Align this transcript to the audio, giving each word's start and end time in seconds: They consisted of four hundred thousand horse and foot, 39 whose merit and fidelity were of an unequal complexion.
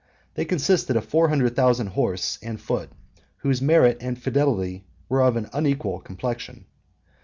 They 0.33 0.45
consisted 0.45 0.95
of 0.95 1.05
four 1.05 1.29
hundred 1.29 1.55
thousand 1.55 1.89
horse 1.89 2.39
and 2.41 2.59
foot, 2.59 2.89
39 3.15 3.25
whose 3.41 3.61
merit 3.61 3.97
and 4.01 4.17
fidelity 4.17 4.83
were 5.07 5.21
of 5.21 5.35
an 5.35 5.47
unequal 5.53 5.99
complexion. 5.99 6.65